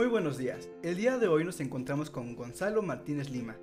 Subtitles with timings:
[0.00, 0.66] Muy buenos días.
[0.82, 3.58] El día de hoy nos encontramos con Gonzalo Martínez Lima.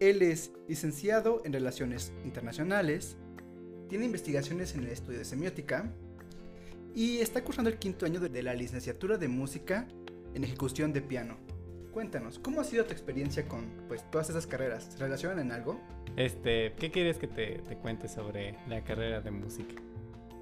[0.00, 3.16] Él es licenciado en Relaciones Internacionales,
[3.88, 5.94] tiene investigaciones en el estudio de semiótica
[6.96, 9.86] y está cursando el quinto año de la licenciatura de música
[10.34, 11.36] en ejecución de piano.
[11.92, 14.88] Cuéntanos, ¿cómo ha sido tu experiencia con pues, todas esas carreras?
[14.90, 15.80] ¿Se relacionan en algo?
[16.16, 19.80] Este, ¿qué quieres que te, te cuente sobre la carrera de música?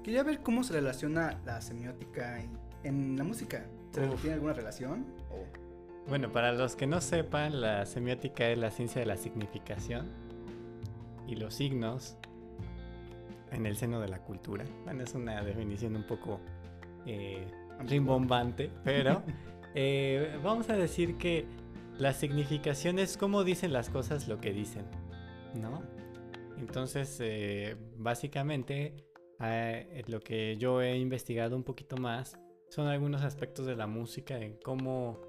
[0.03, 3.67] Quería ver cómo se relaciona la semiótica en, en la música.
[3.97, 4.21] ¿Se Uf.
[4.21, 5.05] tiene alguna relación?
[5.31, 6.09] O...
[6.09, 10.07] Bueno, para los que no sepan, la semiótica es la ciencia de la significación
[11.27, 12.15] y los signos
[13.51, 14.65] en el seno de la cultura.
[14.83, 16.39] Bueno, es una definición un poco
[17.05, 17.47] eh,
[17.87, 19.23] rimbombante, pero
[19.75, 21.45] eh, vamos a decir que
[21.97, 24.85] la significación es cómo dicen las cosas lo que dicen,
[25.59, 25.81] ¿no?
[26.59, 28.95] Entonces, eh, básicamente,
[29.39, 32.37] eh, lo que yo he investigado un poquito más
[32.69, 35.19] son algunos aspectos de la música, en cómo,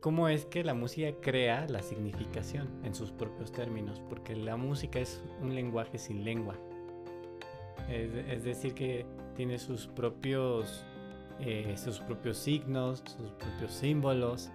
[0.00, 4.98] cómo es que la música crea la significación en sus propios términos, porque la música
[4.98, 6.56] es un lenguaje sin lengua.
[7.88, 10.84] Es, es decir, que tiene sus propios,
[11.40, 14.50] eh, sus propios signos, sus propios símbolos,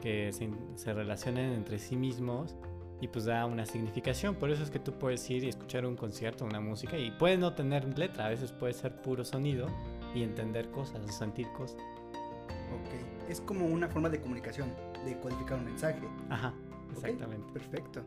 [0.00, 2.54] que se, se relacionan entre sí mismos
[3.00, 4.34] y pues da una significación.
[4.34, 7.36] Por eso es que tú puedes ir y escuchar un concierto, una música y puede
[7.36, 9.68] no tener letra, a veces puede ser puro sonido
[10.14, 11.80] y entender cosas, sentir cosas.
[12.72, 14.72] Ok, es como una forma de comunicación,
[15.04, 16.00] de codificar un mensaje.
[16.30, 16.54] Ajá,
[16.92, 17.52] exactamente.
[17.52, 18.02] perfecto.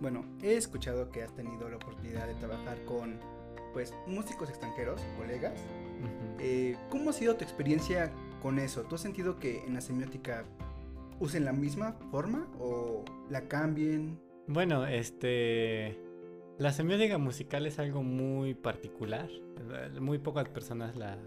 [0.00, 3.18] Bueno, he escuchado que has tenido la oportunidad de trabajar con
[3.72, 5.60] pues músicos extranjeros, colegas.
[6.00, 6.36] Ujú.
[6.40, 8.10] Eh, ¿Cómo ha sido tu experiencia
[8.42, 8.82] con eso?
[8.82, 10.44] ¿Tú has sentido que en la semiótica
[11.20, 14.18] usen la misma forma o la cambien?
[14.46, 16.05] Bueno, este.
[16.58, 19.28] La semiótica musical es algo muy particular.
[20.00, 21.18] Muy pocas personas la.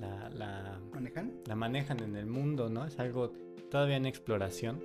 [0.00, 1.32] La, la, ¿Manejan?
[1.46, 2.84] la manejan en el mundo, ¿no?
[2.84, 3.32] Es algo
[3.70, 4.82] todavía en exploración.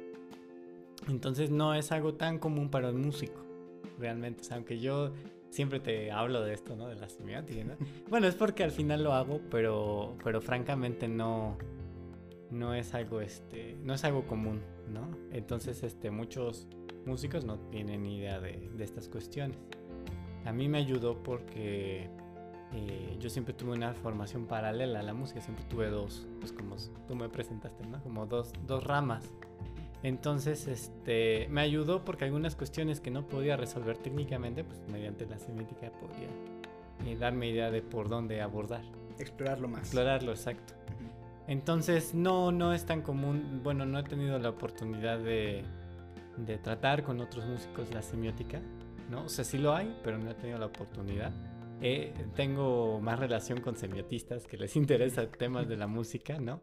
[1.08, 3.42] Entonces no es algo tan común para un músico,
[3.98, 4.42] realmente.
[4.42, 5.14] O sea, aunque yo
[5.50, 6.88] siempre te hablo de esto, ¿no?
[6.88, 7.76] De la semiótica, ¿no?
[8.10, 11.58] Bueno, es porque al final lo hago, pero, pero francamente no,
[12.52, 14.62] no es algo, este, no es algo común,
[14.92, 15.10] ¿no?
[15.32, 16.68] Entonces, este, muchos
[17.10, 19.58] músicos no tienen idea de, de estas cuestiones.
[20.46, 22.10] A mí me ayudó porque
[22.74, 26.76] eh, yo siempre tuve una formación paralela a la música, siempre tuve dos, pues como
[27.08, 28.02] tú me presentaste, ¿no?
[28.04, 29.32] Como dos, dos ramas.
[30.04, 35.40] Entonces, este, me ayudó porque algunas cuestiones que no podía resolver técnicamente, pues mediante la
[35.40, 36.30] semiótica podía
[37.06, 38.84] eh, darme idea de por dónde abordar,
[39.18, 39.82] Explorarlo más.
[39.82, 40.74] explorarlo, exacto.
[41.48, 45.66] Entonces, no, no es tan común, bueno, no he tenido la oportunidad de,
[46.46, 48.62] de tratar con otros músicos la semiótica,
[49.10, 49.26] ¿no?
[49.26, 51.32] O sea, sí lo hay, pero no he tenido la oportunidad.
[51.82, 56.62] Eh, tengo más relación con semiotistas que les interesa temas de la música, ¿no?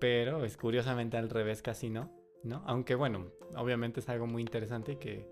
[0.00, 2.10] Pero es curiosamente al revés casi no,
[2.42, 2.62] ¿no?
[2.66, 5.30] Aunque bueno, obviamente es algo muy interesante que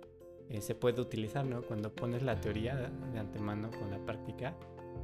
[0.48, 1.62] eh, se puede utilizar, ¿no?
[1.62, 2.76] Cuando pones la teoría
[3.12, 4.54] de antemano con la práctica,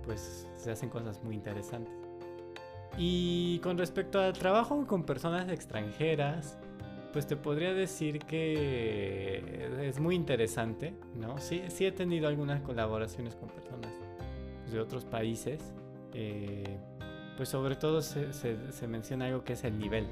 [0.04, 1.94] pues se hacen cosas muy interesantes.
[2.96, 6.58] Y con respecto al trabajo con personas extranjeras,
[7.12, 11.38] pues te podría decir que es muy interesante, ¿no?
[11.38, 13.92] Sí, sí he tenido algunas colaboraciones con personas
[14.70, 15.72] de otros países.
[16.14, 16.78] eh,
[17.36, 20.08] pues sobre todo se, se- menciona algo que es el nivel,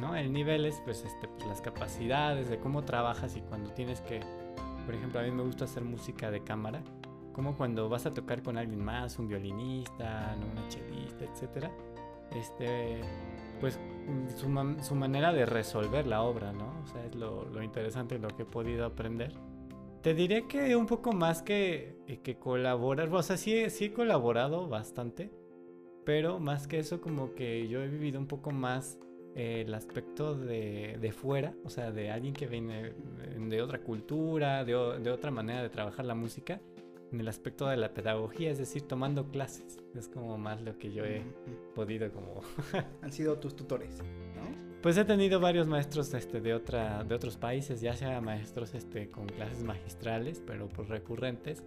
[0.00, 0.16] ¿no?
[0.16, 4.18] El nivel es pues, este, pues, las capacidades de cómo trabajas y cuando tienes que,
[4.84, 6.82] por ejemplo, a mí me gusta hacer música de cámara,
[7.32, 10.46] como cuando vas a tocar con alguien más, un violinista, ¿no?
[10.50, 11.70] una chelista, etcétera,
[12.34, 13.00] este,
[13.60, 13.78] pues
[14.36, 16.80] su, su manera de resolver la obra, ¿no?
[16.82, 19.32] O sea, es lo, interesante, lo que he podido aprender.
[20.02, 24.66] Te diré que un poco más que, que colaborar, o sea, sí, sí he colaborado
[24.68, 25.30] bastante,
[26.04, 28.98] pero más que eso como que yo he vivido un poco más
[29.36, 33.80] eh, el aspecto de, de fuera, o sea, de alguien que viene eh, de otra
[33.80, 36.60] cultura, de, de otra manera de trabajar la música,
[37.12, 39.78] en el aspecto de la pedagogía, es decir, tomando clases.
[39.94, 41.22] Es como más lo que yo he
[41.74, 42.42] podido como...
[43.02, 44.70] Han sido tus tutores, ¿no?
[44.82, 49.10] Pues he tenido varios maestros este, de, otra, de otros países, ya sea maestros este,
[49.10, 51.62] con clases magistrales, pero pues recurrentes,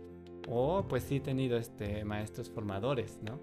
[0.48, 3.40] o pues sí he tenido este, maestros formadores, ¿no?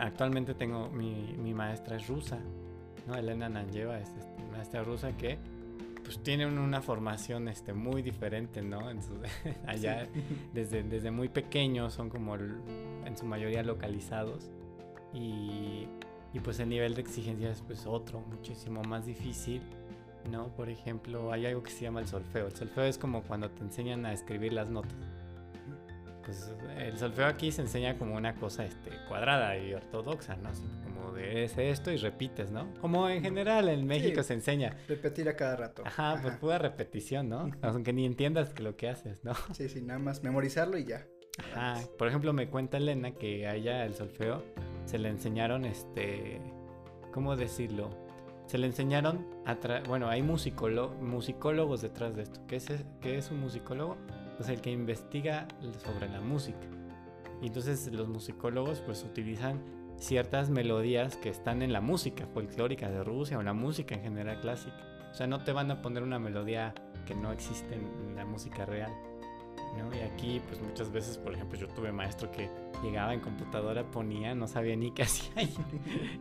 [0.00, 2.40] Actualmente tengo, mi, mi maestra es rusa,
[3.06, 3.16] ¿no?
[3.16, 5.38] Elena Nanjeva es este, maestra rusa que
[6.06, 8.88] pues tiene un- una formación este, muy diferente, ¿no?
[8.90, 9.20] En su-
[9.66, 10.22] allá Sí.
[10.54, 14.48] desde, desde muy pequeños son como en su mayoría localizados
[15.12, 15.86] y,
[16.32, 19.60] y pues el nivel de exigencia es pues otro, muchísimo más difícil,
[20.30, 20.48] ¿no?
[20.48, 22.46] Por ejemplo, hay algo que se llama el solfeo.
[22.46, 24.94] El solfeo es como cuando te enseñan a escribir las notas.
[26.24, 30.50] pues el solfeo aquí se enseña como una cosa este, cuadrada y ortodoxa, ¿no?
[31.16, 32.72] De es esto y repites, ¿no?
[32.80, 34.76] Como en general en México se enseña.
[34.88, 35.82] Repetir a cada rato.
[35.84, 37.50] Ajá, por pura repetición, ¿no?
[37.62, 39.32] Aunque ni entiendas que lo que haces, ¿no?
[39.52, 41.06] Sí, sí, nada más memorizarlo y ya.
[41.38, 44.42] Ajá, por ejemplo, me cuenta Elena que a ella el solfeo
[44.84, 46.40] se le enseñaron, este,
[47.12, 47.90] ¿cómo decirlo?
[48.46, 49.56] Se le enseñaron, a
[49.88, 52.40] bueno, hay musicólogos detrás de esto.
[52.46, 52.68] ¿Qué es,
[53.00, 53.96] ¿Qué es un musicólogo?
[54.36, 55.48] Pues el que investiga
[55.84, 56.66] sobre la música.
[57.42, 59.60] Y entonces los musicólogos pues utilizan
[59.98, 64.40] ciertas melodías que están en la música folclórica de Rusia o la música en general
[64.40, 64.76] clásica.
[65.10, 66.74] O sea, no te van a poner una melodía
[67.06, 68.92] que no existe en la música real.
[69.94, 72.48] Y aquí, pues muchas veces, por ejemplo, yo tuve maestro que
[72.82, 75.32] llegaba en computadora, ponía, no sabía ni qué hacía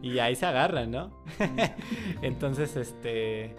[0.01, 1.11] y, ahí se agarra, ¿no?
[2.21, 3.55] Entonces, este,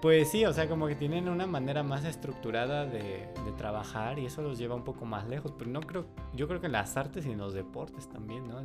[0.00, 4.42] pues sí, o sea, como que tienen una manera más estructurada de, trabajar y eso
[4.42, 7.26] los lleva un poco más lejos, pero no creo, yo creo que en las artes
[7.26, 8.60] y en los deportes también, ¿no?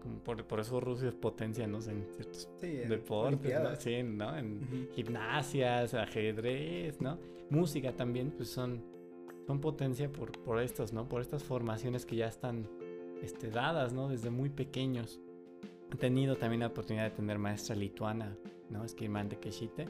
[0.00, 1.78] Como por, eso Rusia es potencia, ¿no?
[1.78, 3.76] En ciertos deportes, ¿no?
[3.76, 4.36] Sí, ¿no?
[4.36, 7.18] En gimnasias, ajedrez, ¿no?
[7.50, 8.82] Música también, pues son
[9.48, 11.08] son potencia por, por estos, ¿no?
[11.08, 12.68] Por estas formaciones que ya están
[13.22, 14.10] este, dadas, ¿no?
[14.10, 15.20] Desde muy pequeños.
[15.90, 18.36] He tenido también la oportunidad de tener maestra lituana,
[18.68, 18.84] ¿no?
[18.84, 19.88] Esquimán de Keshite.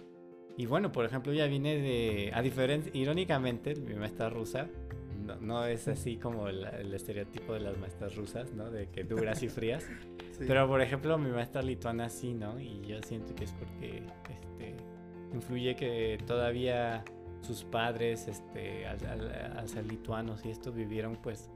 [0.57, 4.69] Y bueno, por ejemplo, ya vine de, a diferencia, irónicamente, mi maestra rusa,
[5.37, 8.71] no, es así como el, estereotipo de las maestras rusas, ¿no?
[8.71, 9.87] De que duras y frías.
[10.39, 12.61] Pero, por ejemplo, mi maestra lituana sí, ¿no?
[12.61, 14.77] Y yo siento que es porque este,
[15.35, 17.05] influye que todavía
[17.41, 21.51] sus padres, este, al, ser lituanos y esto, vivieron pues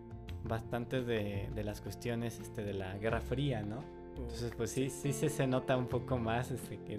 [0.45, 3.85] bastante de, las cuestiones este, de la Guerra Fría, ¿no?
[4.17, 6.99] Entonces, pues sí, sí se, nota un poco más este, que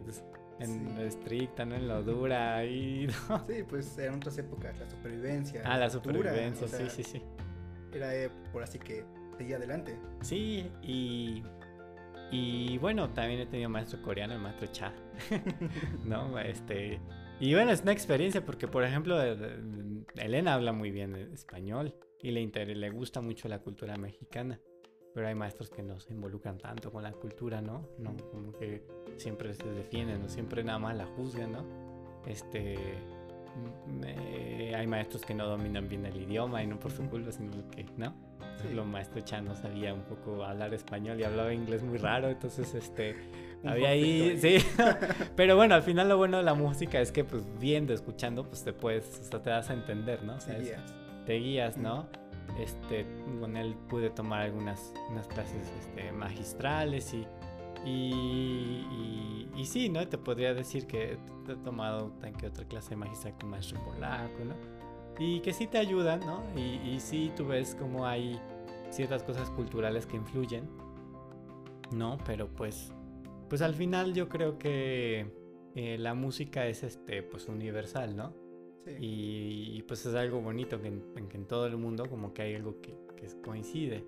[0.60, 1.76] en lo estricta, ¿no?
[1.76, 3.08] En lo dura y...
[3.48, 5.62] Sí, pues eran otras épocas, la supervivencia.
[5.66, 7.22] Ah, la, supervivencia, sí, sí, sí.
[7.92, 9.04] Era eh, por así que
[9.38, 9.98] seguía adelante.
[10.22, 11.44] Sí, y...
[12.32, 14.92] Y bueno, también he tenido maestro coreano, el maestro Cha,
[16.04, 16.40] ¿no?
[16.40, 17.00] Este,
[17.40, 19.22] y bueno, es una experiencia porque, por ejemplo,
[20.16, 24.60] Elena habla muy bien español y le, le gusta mucho la cultura mexicana.
[25.14, 27.88] Pero hay maestros que no se involucran tanto con la cultura, ¿no?
[28.00, 28.84] No, como que
[29.18, 30.30] siempre se defienden, ¿no?
[30.30, 31.66] Siempre nada más la juzgan, ¿no?
[32.26, 32.78] Este,
[34.76, 37.86] hay maestros que no dominan bien el idioma y no por su culpa, sino que,
[37.98, 38.14] ¿no?
[38.62, 38.74] Sí.
[38.74, 42.74] Lo maestro Chan no sabía un poco hablar español y hablaba inglés muy raro, entonces,
[42.74, 43.16] este,
[43.64, 44.58] había ahí, sí.
[45.36, 48.64] Pero bueno, al final lo bueno de la música es que, pues, viendo, escuchando, pues
[48.64, 50.38] te puedes, o sea, te das a entender, ¿no?
[50.38, 50.96] te guías.
[51.26, 52.08] Te guías, ¿no?
[52.60, 53.06] Este,
[53.40, 57.26] con él pude tomar algunas unas clases este, magistrales y
[57.86, 60.08] y, sí, ¿no?
[60.08, 61.18] Te podría decir que
[61.48, 64.56] he tomado tan otra clase magistral con maestro polaco, ¿no?
[65.20, 66.44] Y que sí te ayudan, ¿no?
[66.56, 68.40] Y, y sí tú ves como hay
[68.90, 70.70] ciertas cosas culturales que influyen,
[71.92, 72.18] ¿no?
[72.26, 72.94] Pero pues
[73.50, 75.32] pues al final yo creo que
[75.76, 78.34] eh, la música es este pues universal, ¿no?
[79.00, 83.02] Y, pues es algo bonito que en, todo el mundo como que hay algo que,
[83.42, 84.04] coincide,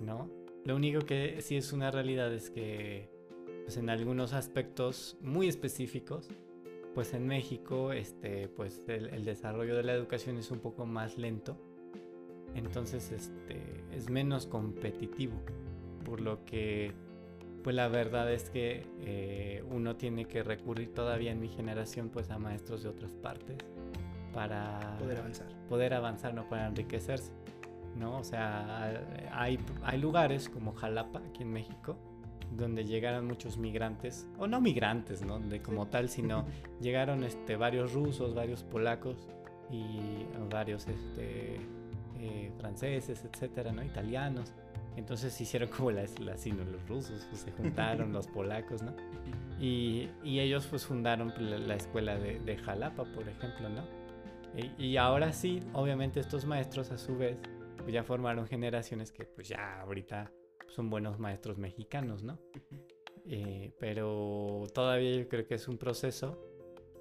[0.00, 0.28] ¿no?
[0.64, 3.08] Lo único que sí es una realidad es que
[3.62, 6.28] pues en algunos aspectos muy específicos,
[6.94, 11.16] pues en México este pues el, el desarrollo de la educación es un poco más
[11.16, 11.56] lento,
[12.56, 15.36] entonces este es menos competitivo,
[16.04, 16.92] por lo que
[17.64, 22.30] pues la verdad es que eh, uno tiene que recurrir todavía en mi generación pues
[22.30, 23.56] a maestros de otras partes
[24.34, 27.32] para poder avanzar, poder avanzar no para enriquecerse,
[27.96, 28.18] ¿no?
[28.18, 29.00] O sea,
[29.32, 31.96] hay, hay lugares como Jalapa aquí en México
[32.56, 35.40] donde llegaron muchos migrantes, o no migrantes, ¿no?
[35.40, 36.44] De como tal, sino
[36.80, 39.16] llegaron este, varios rusos, varios polacos
[39.70, 41.56] y varios este,
[42.18, 43.82] eh, franceses, etcétera, ¿no?
[43.82, 44.52] Italianos
[44.96, 48.92] entonces hicieron como la, sino los rusos, pues, se juntaron los polacos, ¿no?
[49.60, 53.84] Y, y, ellos pues fundaron pues, la, escuela de, de, Jalapa, por ejemplo, ¿no?
[54.78, 57.38] Y, ahora sí, obviamente estos maestros a su vez
[57.78, 60.30] pues, ya formaron generaciones que pues ya ahorita
[60.68, 62.38] son buenos maestros mexicanos, ¿no?
[63.26, 66.38] Eh, pero todavía yo creo que es un proceso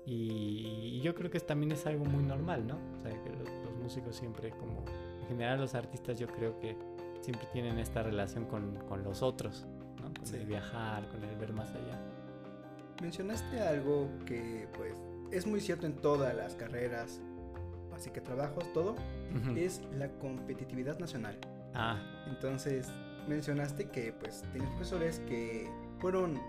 [0.06, 2.80] y, yo creo que también es algo muy normal, ¿no?
[2.98, 4.84] O sea, que los, los músicos siempre como,
[5.22, 6.78] en general los artistas yo creo que
[7.22, 9.68] siempre tienen esta relación con, con los otros,
[10.02, 10.14] ¿no?
[10.14, 12.02] Con el viajar, con el ver más allá.
[13.02, 14.94] Mencionaste algo que pues
[15.32, 17.22] es muy cierto en todas las carreras,
[17.96, 18.96] así que trabajos, todo,
[19.56, 21.38] es la competitividad nacional.
[21.74, 21.98] Ah.
[22.28, 22.88] Entonces,
[23.28, 25.70] mencionaste que pues tienes profesores que
[26.00, 26.40] fueron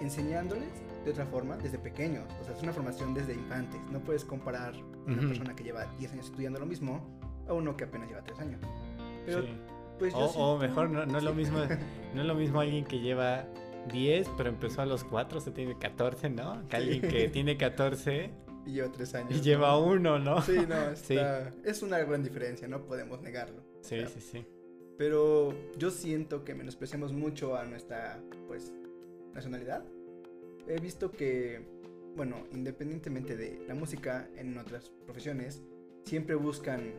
[0.00, 0.68] enseñándoles
[1.04, 2.24] de otra forma desde pequeños.
[2.40, 3.80] O sea, es una formación desde infantes.
[3.90, 4.74] No puedes comparar
[5.06, 7.00] una persona que lleva 10 años estudiando lo mismo
[7.48, 8.60] a uno que apenas lleva tres años.
[9.26, 9.48] Pero, Sí.
[9.98, 11.58] pues O, o mejor, no, no es lo mismo,
[12.14, 13.44] no es lo mismo alguien que lleva
[13.92, 16.66] 10, pero empezó a los 4, o sea, tiene 14, ¿no?
[16.68, 18.30] Que alguien que tiene 14
[18.70, 19.36] Y lleva tres años.
[19.36, 19.84] y lleva ¿no?
[19.84, 20.40] uno, ¿no?
[20.42, 21.14] Sí, no, Sí.
[21.16, 21.52] está...
[21.64, 23.62] es una gran diferencia, no podemos negarlo.
[23.82, 24.46] Sí, sí, sí.
[24.96, 28.72] Pero yo siento que menospreciamos mucho a nuestra, pues,
[29.34, 29.82] nacionalidad.
[30.68, 31.62] He visto que,
[32.16, 35.62] bueno, independientemente de la música, en otras profesiones,
[36.04, 36.92] siempre buscan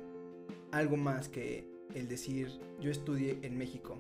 [0.72, 2.50] algo más que el decir,
[2.80, 4.00] yo estudié en México.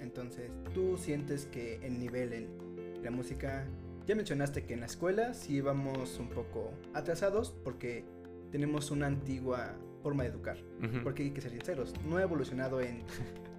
[0.00, 3.66] Entonces, tú sientes que el nivel en la música,
[4.06, 8.04] ya mencionaste que en la escuela sí vamos un poco atrasados porque
[8.50, 10.58] tenemos una antigua forma de educar
[11.02, 13.02] porque hay que ser sinceros, no ha evolucionado en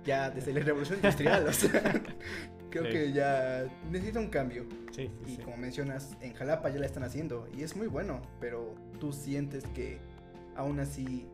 [0.05, 1.81] ya desde la revolución industrial, o sea,
[2.69, 2.91] creo Sí.
[2.91, 4.65] que ya necesita un cambio.
[4.91, 8.21] Sí, sí, Y como mencionas, en Jalapa ya la están haciendo y es muy bueno,
[8.39, 9.97] pero tú sientes que
[10.55, 11.25] aún así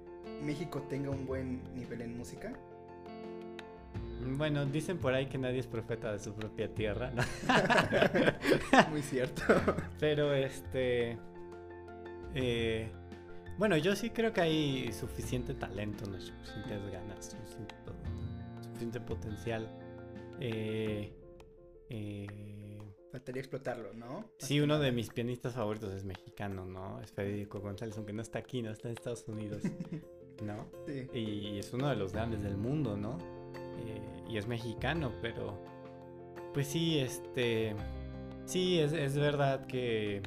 [0.42, 2.54] México tenga un buen nivel en música.
[4.24, 7.24] Bueno, dicen por ahí que nadie es profeta de su propia tierra, ¿no?
[8.92, 9.42] muy cierto.
[10.00, 11.18] Pero este.
[12.36, 12.92] eh,
[13.58, 16.20] bueno, yo sí creo que hay suficiente talento, ¿no?
[16.20, 17.76] suficientes ganas, suficiente,
[18.64, 19.70] suficiente potencial.
[20.40, 21.14] Eh,
[21.90, 22.28] eh,
[23.12, 24.32] Faltaría explotarlo, ¿no?
[24.40, 27.02] sí, uno de mis pianistas favoritos es mexicano, ¿no?
[27.02, 29.62] Es Federico González, aunque no está aquí, no está en Estados Unidos,
[30.44, 30.66] ¿no?
[30.88, 31.08] Sí.
[31.14, 33.18] Y es uno de los grandes del mundo, ¿no?
[33.86, 34.02] Eh,
[34.32, 35.58] y es mexicano, pero
[36.54, 37.76] pues sí, este,
[38.46, 40.22] sí, es, es verdad que,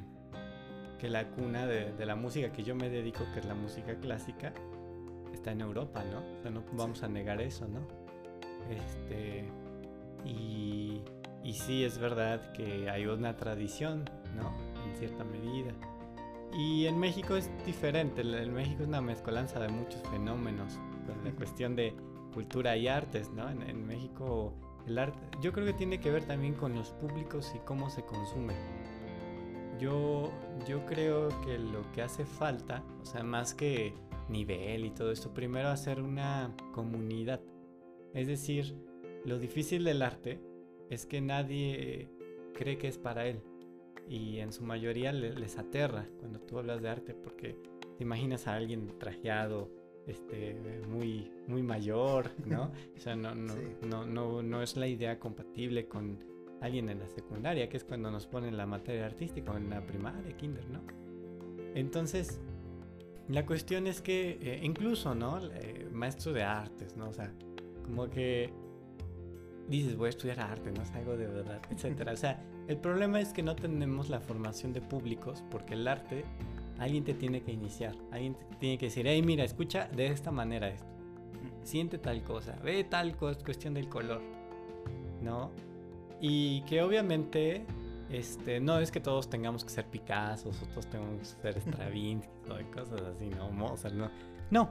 [0.98, 3.94] que la cuna de, de la música que yo me dedico, que es la música
[4.00, 4.52] clásica,
[5.32, 6.18] está en Europa, ¿no?
[6.38, 7.80] O sea, no vamos a negar eso, ¿no?
[8.70, 9.44] Este,
[10.24, 11.00] y,
[11.42, 14.52] y sí, es verdad que hay una tradición, ¿no?
[14.88, 15.72] En cierta medida.
[16.56, 21.22] Y en México es diferente, el- en México es una mezcolanza de muchos fenómenos, con
[21.24, 21.94] la cuestión de
[22.34, 23.48] cultura y artes, ¿no?
[23.48, 24.52] En, en México
[24.86, 28.02] el arte, yo creo que tiene que ver también con los públicos y cómo se
[28.04, 28.54] consume.
[29.78, 30.30] Yo,
[30.68, 33.92] yo creo que lo que hace falta, o sea, más que
[34.28, 37.40] nivel y todo esto, primero hacer una comunidad.
[38.14, 38.76] Es decir,
[39.24, 40.40] lo difícil del arte
[40.90, 42.08] es que nadie
[42.54, 43.42] cree que es para él.
[44.08, 47.56] Y en su mayoría le- les aterra cuando tú hablas de arte, porque
[47.96, 49.70] te imaginas a alguien trajeado,
[50.06, 52.70] este, muy, muy mayor, ¿no?
[52.96, 53.60] O sea, no, no, Sí.
[53.88, 56.18] no, no, no es la idea compatible con
[56.60, 59.84] alguien en la secundaria, que es cuando nos ponen la materia artística, o en la
[59.86, 60.80] primaria, kinder, ¿no?
[61.74, 62.40] Entonces,
[63.28, 65.38] la cuestión es que eh, incluso, ¿no?
[65.52, 67.08] Eh, maestro de artes, ¿no?
[67.08, 67.32] O sea,
[67.84, 68.52] como que
[69.68, 72.12] dices, voy a estudiar arte, no es algo de verdad, etcétera.
[72.12, 76.24] O sea, el problema es que no tenemos la formación de públicos porque el arte,
[76.78, 80.30] alguien te tiene que iniciar, alguien te tiene que decir, hey, mira, escucha de esta
[80.30, 80.86] manera esto,
[81.62, 84.20] siente tal cosa, ve tal cos- cuestión del color,
[85.22, 85.50] ¿no?
[86.20, 87.64] Y que obviamente,
[88.10, 92.28] este, no es que todos tengamos que ser Picasso, o todos tengamos que ser Stravinsky,
[92.50, 93.50] o cosas así, ¿no?
[93.50, 94.10] Mozart, ¿no?
[94.50, 94.70] No,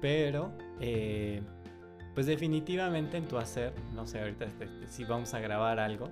[0.00, 1.42] pero, eh,
[2.14, 6.08] pues definitivamente en tu hacer, no sé, ahorita este, este, si vamos a grabar algo,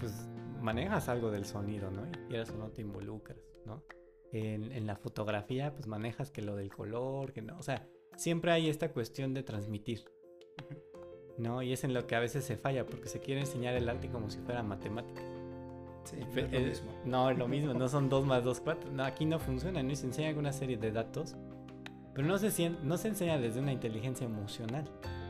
[0.00, 0.28] pues
[0.60, 2.06] manejas algo del sonido, ¿no?
[2.06, 3.82] Y quieras o no te involucras, ¿no?
[4.32, 7.86] En, en la fotografía, pues manejas que lo del color, que no, o sea,
[8.16, 10.04] siempre hay esta cuestión de transmitir,
[11.38, 11.62] ¿no?
[11.62, 14.08] Y es en lo que a veces se falla, porque se quiere enseñar el arte
[14.08, 15.22] como si fuera matemática.
[16.04, 16.92] Sí, Y no es lo eh, mismo.
[17.04, 18.90] No, es lo mismo, no son 2 más 2, 4.
[18.92, 19.90] No, aquí no funciona, ¿no?
[19.90, 21.36] Y se enseña una serie de datos,
[22.14, 24.84] pero no se, no se enseña desde una inteligencia emocional.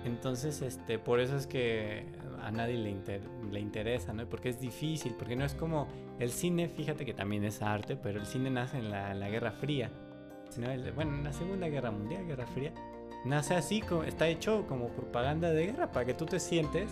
[0.05, 2.07] Entonces, este, por eso es que
[2.47, 4.29] a nadie le, inter- le interesa, ¿no?
[4.29, 8.21] Porque es difícil, porque no es como el cine, fíjate que también es arte, pero
[8.21, 9.91] el cine nace en la, la Guerra Fría,
[10.59, 10.71] ¿no?
[10.71, 12.73] El- bueno, en la Segunda Guerra Mundial, Guerra Fría,
[13.25, 16.91] nace así, como, está hecho como propaganda de guerra, para que tú te sientes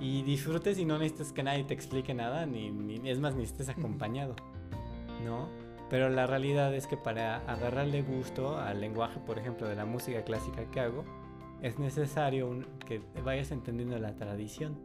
[0.00, 3.42] y disfrutes y no necesites que nadie te explique nada, ni, ni- es más, ni
[3.44, 4.34] estés acompañado,
[5.24, 5.48] ¿no?
[5.90, 10.22] Pero la realidad es que para agarrarle gusto al lenguaje, por ejemplo, de la música
[10.22, 11.04] clásica que hago,
[11.62, 14.78] es necesario que vayas entendiendo la tradición,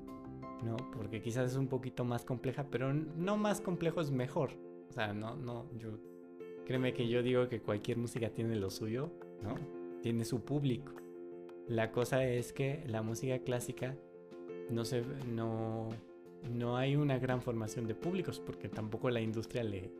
[0.63, 0.75] ¿no?
[0.93, 4.51] Porque quizás es un poquito más compleja, pero no más complejo es mejor.
[4.89, 5.91] O sea, no, no, yo,
[6.65, 9.11] créeme que yo digo que cualquier música tiene lo suyo,
[9.41, 9.55] ¿no?
[10.01, 10.93] Tiene su público.
[11.67, 13.95] La cosa es que la música clásica
[14.69, 15.89] no se no
[16.51, 19.91] no hay una gran formación de públicos porque tampoco la industria le,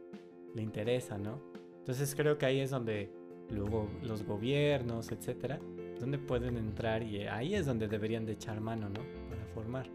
[0.53, 1.39] le interesa, ¿no?
[1.80, 3.12] Entonces creo que ahí es donde
[3.50, 5.60] luego los gobiernos, etcétera,
[6.04, 9.00] donde pueden entrar y ahí es donde deberían de echar mano, ¿no?
[9.30, 9.88] Para formar.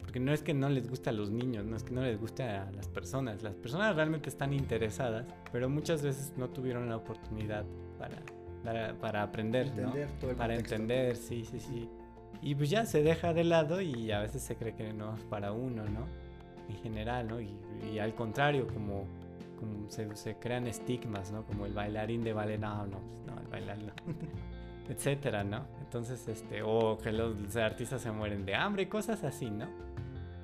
[0.00, 2.18] Porque no es que no les guste a los niños, no es que no les
[2.18, 3.42] guste a las personas.
[3.42, 7.64] Las personas realmente están interesadas, pero muchas veces no tuvieron la oportunidad
[7.98, 8.16] para
[9.00, 10.74] para aprender, Entender todo el Para contexto.
[10.74, 11.88] entender, sí, sí, sí.
[12.42, 15.22] Y pues ya se deja de lado y a veces se cree que no es
[15.24, 16.06] para uno, ¿no?
[16.68, 17.40] En general, ¿no?
[17.40, 17.56] Y,
[17.92, 19.04] y al contrario, como,
[19.60, 21.44] como se, se crean estigmas, ¿no?
[21.44, 23.92] Como el bailarín de ballet, no, no, pues no, el bailar no.
[24.88, 25.66] Etcétera, ¿no?
[25.80, 29.66] Entonces, este, o que los, los artistas se mueren de hambre, cosas así, ¿no?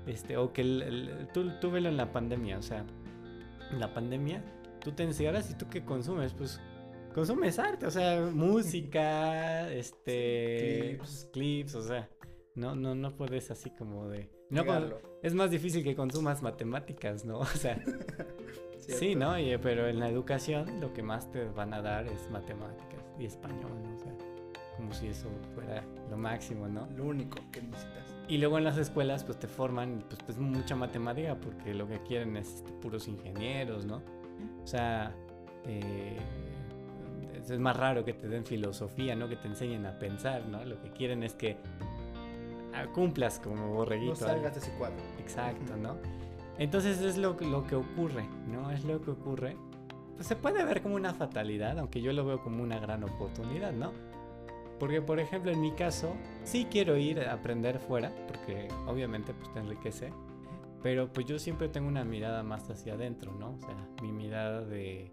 [0.07, 2.85] Este, o que el, el- tú, tú velo en la pandemia, o sea,
[3.71, 4.43] en la pandemia,
[4.81, 6.61] tú te encierras y tú qué consumes, pues
[7.15, 11.29] consumes arte, o sea, música, este, Clips.
[11.33, 12.09] clips, o sea,
[12.57, 14.65] no, no, no puedes así como de, no,
[15.23, 17.39] es más difícil que consumas matemáticas, ¿no?
[17.41, 17.81] O sea,
[18.79, 19.15] sí.
[19.15, 19.39] ¿no?
[19.39, 23.27] Y, pero en la educación lo que más te van a dar es matemáticas y
[23.27, 23.95] español, ¿no?
[23.95, 24.13] O sea,
[24.83, 26.87] como si eso fuera lo máximo, ¿no?
[26.97, 28.15] Lo único que necesitas.
[28.29, 32.01] Y luego en las escuelas pues te forman pues, pues mucha matemática porque lo que
[32.03, 34.03] quieren es este, puros ingenieros, ¿no?
[34.63, 35.13] O sea,
[35.67, 36.19] eh,
[37.35, 39.29] es más raro que te den filosofía, ¿no?
[39.29, 40.65] Que te enseñen a pensar, ¿no?
[40.65, 41.57] Lo que quieren es que
[42.95, 44.13] cumplas como borreguito.
[44.13, 44.97] No salgas de ese cuadro.
[45.19, 45.77] Exacto.
[45.77, 45.97] ¿no?
[46.59, 48.71] Entonces es lo, que- lo que ocurre, ¿no?
[48.71, 49.57] Es lo que ocurre.
[50.17, 53.73] Pues se puede ver como una fatalidad, aunque yo lo veo como una gran oportunidad,
[53.73, 53.93] ¿no?
[54.83, 56.13] Porque, por ejemplo, en mi caso,
[56.43, 60.13] sí quiero ir a aprender fuera, porque obviamente pues te enriquece,
[60.83, 63.55] pero pues yo siempre tengo una mirada más hacia adentro, ¿no?
[63.55, 65.13] O sea, mi mirada de,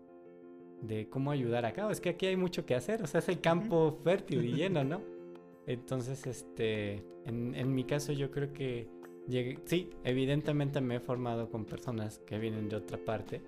[0.81, 1.87] de cómo ayudar acá.
[1.91, 4.83] Es que aquí hay mucho que hacer, o sea, es el campo fértil y lleno,
[4.83, 5.01] ¿no?
[5.67, 8.89] Entonces, este, en, en mi caso yo creo que
[9.27, 13.39] llegué, sí, evidentemente me he formado con personas que vienen de otra parte,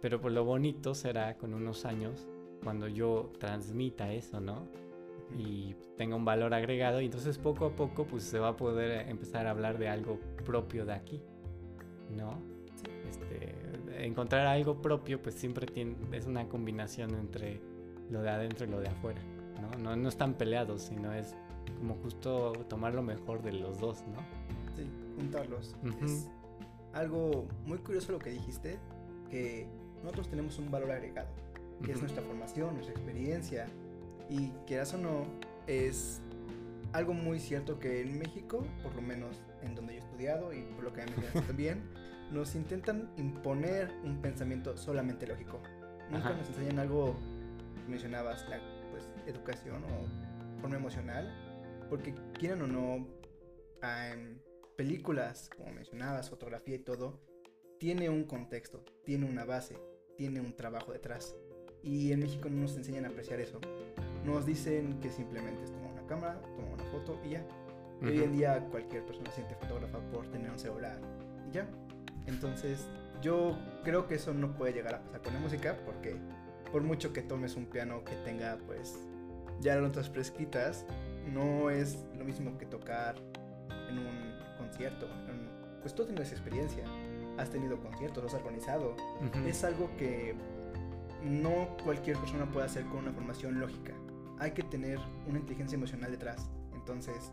[0.00, 2.26] pero pues lo bonito será con unos años
[2.64, 4.66] cuando yo transmita eso, ¿no?
[5.36, 9.08] Y tenga un valor agregado y entonces poco a poco pues se va a poder
[9.08, 11.22] empezar a hablar de algo propio de aquí,
[12.10, 12.38] ¿no?
[13.08, 17.60] Este, encontrar algo propio pues siempre tiene, es una combinación entre
[18.10, 19.20] lo de adentro y lo de afuera,
[19.60, 19.82] ¿no?
[19.82, 21.34] No, no están peleados, sino es
[21.78, 24.18] como justo tomar lo mejor de los dos, ¿no?
[24.76, 24.86] Sí,
[25.16, 25.74] juntarlos.
[25.82, 26.04] Ujú.
[26.04, 26.28] Es
[26.92, 28.78] algo muy curioso lo que dijiste,
[29.30, 29.66] que
[30.02, 31.28] nosotros tenemos un valor agregado,
[31.84, 32.06] que es Ujú.
[32.06, 33.66] nuestra formación, nuestra experiencia,
[34.28, 35.26] y quieras o no,
[35.66, 36.20] es
[36.92, 40.62] algo muy cierto que en México, por lo menos en donde yo he estudiado y
[40.74, 41.82] por lo que me también,
[42.30, 45.60] nos intentan imponer un pensamiento solamente lógico.
[46.10, 46.38] Nunca Ajá.
[46.38, 47.16] nos enseñan algo,
[47.88, 51.30] mencionabas, la pues, educación o forma emocional,
[51.88, 53.08] porque quieran o no,
[53.82, 54.42] en
[54.76, 57.20] películas, como mencionabas, fotografía y todo,
[57.78, 59.76] tiene un contexto, tiene una base,
[60.16, 61.34] tiene un trabajo detrás.
[61.82, 63.60] Y en México no nos enseñan a apreciar eso.
[64.24, 67.44] Nos dicen que simplemente es tomar una cámara, tomar una foto y ya.
[68.02, 70.98] Hoy en día cualquier persona se siente fotógrafa por tener un celular
[71.48, 71.66] y ya.
[72.26, 72.86] Entonces
[73.20, 76.16] yo creo que eso no puede llegar a pasar con la música porque
[76.72, 78.98] por mucho que tomes un piano que tenga pues
[79.60, 80.84] ya las notas prescritas,
[81.32, 83.14] no es lo mismo que tocar
[83.88, 85.06] en un concierto.
[85.28, 86.84] en- pues tú tienes experiencia,
[87.38, 88.94] has tenido conciertos, has organizado.
[89.46, 90.34] Es algo que
[91.24, 93.92] no cualquier persona puede hacer con una formación lógica.
[94.38, 96.48] Hay que tener una inteligencia emocional detrás.
[96.74, 97.30] Entonces,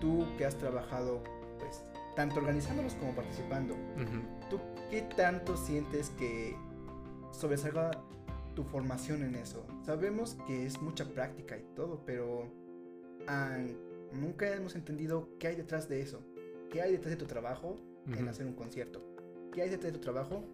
[0.00, 1.22] tú que has trabajado,
[1.58, 1.84] pues,
[2.16, 4.48] tanto organizándolos como participando, Ujú.
[4.50, 6.56] ¿tú qué tanto sientes que
[7.32, 7.90] sobresalga
[8.54, 9.64] tu formación en eso?
[9.84, 12.46] Sabemos que es mucha práctica y todo, pero
[13.26, 13.56] ah,
[14.12, 16.20] nunca hemos entendido qué hay detrás de eso.
[16.70, 18.28] ¿Qué hay detrás de tu trabajo en Ujú.
[18.30, 19.02] hacer un concierto?
[19.52, 20.44] ¿Qué hay detrás de tu trabajo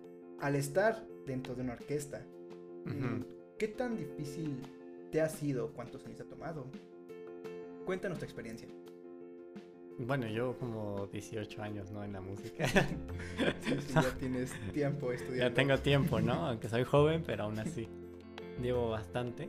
[0.40, 2.24] al estar dentro de una orquesta?
[2.86, 2.94] Ujú.
[2.94, 3.24] Mm,
[3.58, 4.60] ¿Qué tan difícil
[5.14, 5.68] te ha sido?
[5.70, 6.66] ¿Cuántos años te ha tomado?
[7.86, 8.66] Cuéntanos tu experiencia.
[9.96, 12.02] Bueno, yo como 18 años, ¿no?
[12.02, 12.66] En la música.
[13.60, 15.48] Sí, sí, ya tienes tiempo estudiando.
[15.50, 16.48] ya tengo tiempo, ¿no?
[16.48, 17.88] Aunque soy joven, pero aún así
[18.60, 19.48] llevo bastante.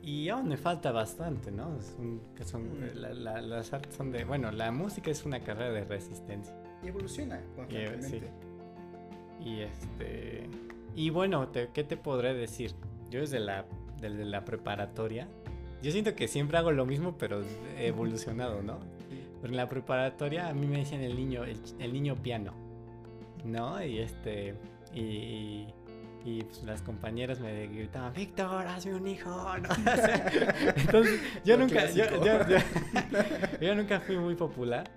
[0.00, 1.76] Y aún me falta bastante, ¿no?
[1.76, 2.90] Es un- que son, Mm.
[2.94, 4.22] la- la- las artes son de...
[4.24, 6.54] Bueno, la música es una carrera de resistencia.
[6.84, 8.30] Y evoluciona constantemente.
[9.44, 10.48] Y este...
[10.94, 12.74] Y bueno, te- ¿qué te podré decir?
[13.10, 13.66] Yo desde la,
[14.10, 15.28] desde la preparatoria,
[15.82, 17.42] yo siento que siempre hago lo mismo, pero
[17.78, 18.78] evolucionado, ¿no?
[19.40, 22.52] Pero en la preparatoria a mí me decían el niño, el, niño piano,
[23.44, 23.82] ¿no?
[23.84, 24.54] Y este,
[24.94, 25.74] y, y,
[26.24, 29.68] y, pues las compañeras me gritaban, Víctor, hazme un hijo, ¿no?
[30.76, 32.56] Entonces, yo Lo nunca, yo, yo- yo-
[33.60, 34.90] yo nunca fui muy popular,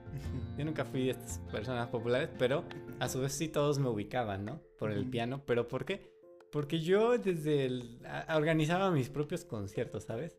[0.58, 2.64] yo nunca fui de estas personas populares, pero
[3.00, 4.62] a su vez sí todos me ubicaban, ¿no?
[4.80, 6.16] Por el piano, pero ¿por qué?
[6.52, 8.00] Porque yo desde el,
[8.34, 10.38] organizaba mis propios conciertos, ¿sabes?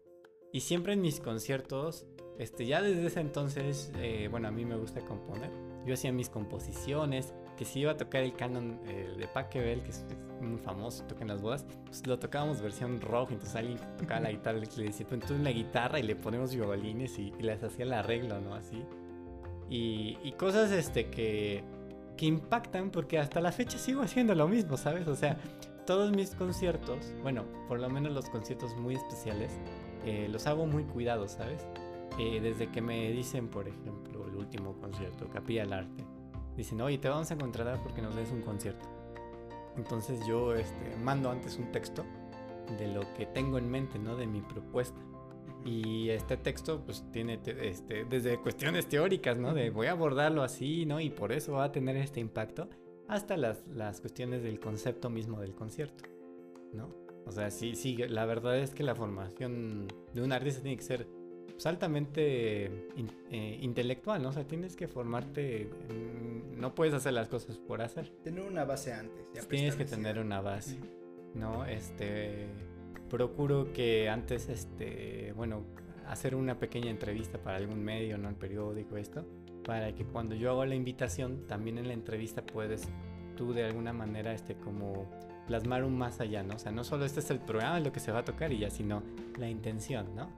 [0.53, 2.07] Y siempre en mis conciertos
[2.38, 5.51] este, ya desde ese entonces, eh, bueno, a mí me gusta componer.
[5.85, 9.90] Yo hacía mis composiciones, que si iba a tocar el canon eh, de Pachelbel, que
[9.90, 10.07] es,
[10.40, 14.31] muy famoso, toca en las bodas, pues lo tocábamos versión rock, entonces alguien tocaba la
[14.31, 17.92] guitarra le decía, pues tú la guitarra y le ponemos violines y, les hacía el
[17.92, 18.55] arreglo, ¿no?
[18.55, 18.85] Así.
[19.68, 21.64] Y, y cosas este, que,
[22.16, 25.09] que impactan porque hasta la fecha sigo haciendo lo mismo, ¿sabes?
[25.09, 25.38] O sea,
[25.88, 29.59] todos mis conciertos, bueno, por lo menos los conciertos muy especiales,
[30.05, 31.66] eh, los hago muy cuidados, ¿sabes?
[32.18, 36.05] Eh, desde que me dicen, por ejemplo, el último concierto, Capilla del Arte,
[36.59, 38.87] dicen, oye, te vamos a contratar porque nos des un concierto.
[39.79, 42.05] Entonces yo este, mando antes un texto
[42.79, 44.14] de lo que tengo en mente, ¿no?
[44.14, 45.01] De mi propuesta.
[45.64, 49.55] Y este texto, pues, tiene este, desde cuestiones teóricas, ¿no?
[49.55, 51.01] De voy a abordarlo así, ¿no?
[51.01, 52.68] Y por eso va a tener este impacto,
[53.09, 56.05] hasta las, las cuestiones del concepto mismo del concierto,
[56.73, 56.94] ¿no?
[57.27, 60.83] O sea, sí, sí, la verdad es que la formación de un artista tiene que
[60.83, 61.07] ser
[61.51, 62.88] pues, altamente
[63.31, 64.31] eh, intelectual, ¿no?
[64.31, 65.68] O sea, tienes que formarte,
[66.57, 68.09] no puedes hacer las cosas por hacer.
[68.23, 69.27] Tener una base antes.
[69.49, 70.79] tienes que tener una base,
[71.35, 71.66] ¿no?
[71.66, 72.47] Este,
[73.11, 75.64] procuro que antes, este, bueno,
[76.07, 78.29] hacer una pequeña entrevista para algún medio, ¿no?
[78.29, 79.27] El periódico, esto,
[79.68, 82.88] para que cuando yo hago la invitación, también en la entrevista puedes
[83.37, 85.04] tú de alguna manera, este, como
[85.46, 86.54] plasmar un más allá, ¿no?
[86.54, 88.61] O sea, no solo este es el programa, lo que se va a tocar y
[88.61, 89.02] ya, sino
[89.38, 90.31] la intención, ¿no?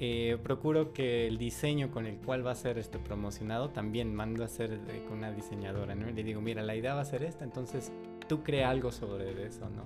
[0.00, 4.42] Eh, procuro que el diseño con el cual va a ser este promocionado también mando
[4.42, 6.10] a hacer con una diseñadora, ¿no?
[6.10, 7.92] le digo, mira, la idea va a ser esta, entonces
[8.26, 9.84] tú crea algo sobre eso, ¿no?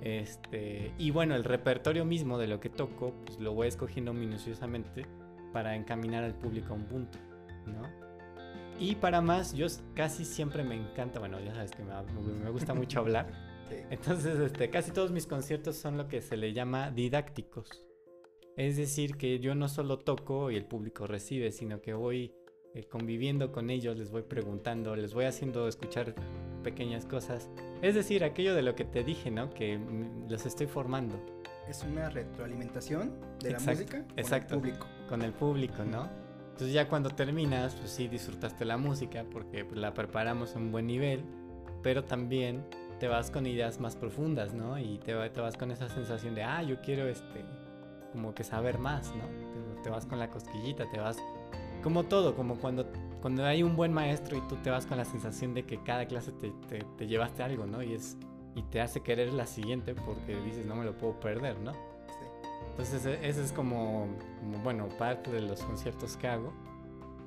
[0.00, 5.06] Este, y bueno, el repertorio mismo de lo que toco, pues lo voy escogiendo minuciosamente
[5.52, 7.18] para encaminar al público a un punto,
[7.66, 7.82] ¿no?
[8.78, 13.00] Y para más, yo casi siempre me encanta, bueno, ya sabes que me, gusta mucho
[13.00, 13.30] hablar.
[13.90, 17.84] Entonces, este, casi todos mis conciertos son lo que se le llama didácticos.
[18.56, 22.34] Es decir, que yo no solo toco y el público recibe, sino que voy
[22.74, 26.14] eh, conviviendo con ellos, les voy preguntando, les voy haciendo escuchar
[26.62, 27.50] pequeñas cosas.
[27.82, 29.52] Es decir, aquello de lo que te dije, ¿no?
[29.52, 29.78] Que
[30.28, 31.18] los estoy formando.
[31.68, 34.86] Es una retroalimentación de la música con exacto, el público.
[35.08, 36.08] Con el público, ¿no?
[36.60, 40.70] Entonces ya cuando terminas, pues sí disfrutaste la música porque pues, la preparamos a un
[40.70, 41.24] buen nivel,
[41.82, 42.66] pero también
[42.98, 44.78] te vas con ideas más profundas, ¿no?
[44.78, 47.46] Y te, te vas con esa sensación de, ah, yo quiero este
[48.12, 49.80] como que saber más, ¿no?
[49.82, 51.16] Te, vas con la cosquillita, te vas
[51.82, 52.84] como todo, como cuando,
[53.22, 56.04] cuando hay un buen maestro y tú te vas con la sensación de que cada
[56.04, 56.52] clase te,
[56.98, 57.82] te, llevaste algo, ¿no?
[57.82, 58.18] Y, es,
[58.54, 61.72] y te hace querer la siguiente porque dices, no me lo puedo perder, ¿no?
[62.80, 64.08] Entonces, e, ese es como,
[64.64, 66.50] bueno, parte de los conciertos que hago,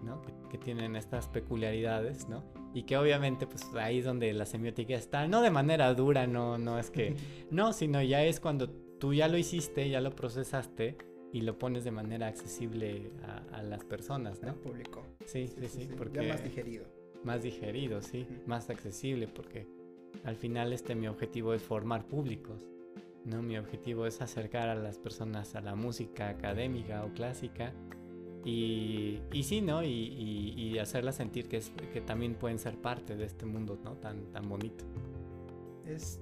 [0.04, 0.20] ¿no?
[0.24, 2.44] Que, que, tienen estas peculiaridades, ¿no?
[2.74, 6.58] Y que obviamente, pues ahí es donde la semiótica está, no de manera dura, no,
[6.58, 7.16] no es que,
[7.52, 10.98] no, sino ya es cuando tú ya lo hiciste, ya lo procesaste
[11.32, 13.12] y lo pones de manera accesible
[13.52, 14.50] a, las personas, ¿no?
[14.50, 15.06] Al público.
[15.26, 16.24] Sí, sí, sí, porque...
[16.24, 16.86] Ya más digerido.
[17.24, 19.68] Más digerido, sí, más accesible, porque
[20.24, 22.73] al final este mi objetivo es formar públicos,
[23.26, 23.42] ¿no?
[23.42, 27.74] Mi objetivo es acercar a las personas a la música académica o clásica
[28.46, 29.84] y, y sí, ¿no?
[29.84, 33.94] Y, y, hacerlas sentir que, es, que también pueden ser parte de este mundo, ¿no?
[33.94, 34.84] Tan, tan bonito.
[35.86, 36.20] Es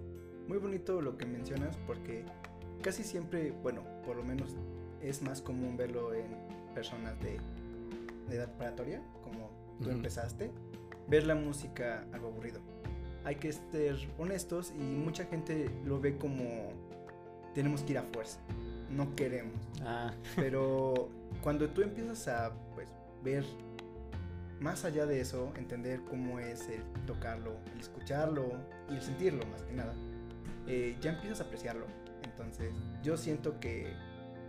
[0.48, 2.26] muy bonito lo que mencionas porque
[2.82, 4.56] casi siempre, bueno, por lo menos
[5.02, 6.26] es más común verlo en
[6.74, 7.40] personas de,
[8.30, 9.50] edad preparatoria, como
[9.82, 10.52] tú empezaste,
[11.08, 12.62] ver la música algo aburrido.
[13.26, 16.72] Hay que ser honestos y mucha gente lo ve como
[17.54, 18.40] tenemos que ir a fuerza,
[18.90, 19.60] no queremos.
[19.82, 20.14] Ah.
[20.36, 21.10] Pero
[21.42, 22.90] cuando tú empiezas a pues,
[23.24, 23.44] ver
[24.60, 28.52] más allá de eso, entender cómo es el tocarlo, el escucharlo
[28.90, 29.94] y el sentirlo más que nada,
[30.68, 31.88] eh, ya empiezas a apreciarlo
[32.24, 33.94] entonces, yo siento que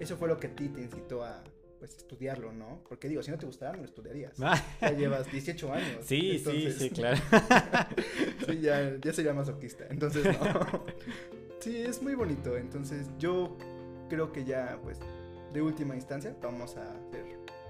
[0.00, 1.42] eso fue lo que a ti te incitó a
[1.78, 2.80] pues estudiarlo, ¿no?
[2.88, 4.34] Porque digo, si no te gustara, no lo estudiarías.
[4.40, 4.60] Ah.
[4.80, 5.98] Ya llevas 18 años.
[6.02, 7.20] Sí, sí, sí, claro.
[8.46, 9.86] sí, ya, ya sería masoquista.
[9.90, 10.84] Entonces, no.
[11.62, 12.56] Sí, es muy bonito.
[12.56, 13.56] Entonces, yo
[14.08, 14.98] creo que ya, pues,
[15.52, 17.24] de última instancia, vamos a hacer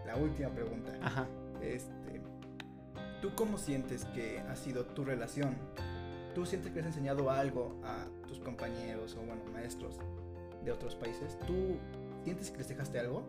[0.06, 0.92] la última pregunta.
[1.02, 1.28] Ajá.
[1.60, 2.20] Este,
[3.20, 5.56] ¿tú cómo sientes que ha sido tu relación
[6.34, 9.96] ¿Tú sientes que has enseñado algo a tus compañeros o, bueno, maestros
[10.64, 11.38] de otros países?
[11.46, 11.76] ¿Tú
[12.24, 13.22] sientes que les dejaste algo?